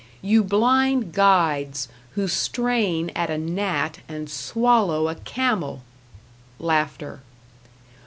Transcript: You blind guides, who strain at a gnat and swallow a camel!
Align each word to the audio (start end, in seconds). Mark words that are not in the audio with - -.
You 0.23 0.43
blind 0.43 1.13
guides, 1.13 1.87
who 2.15 2.27
strain 2.27 3.11
at 3.11 3.29
a 3.29 3.37
gnat 3.37 3.99
and 4.09 4.31
swallow 4.31 5.07
a 5.09 5.13
camel! 5.13 5.83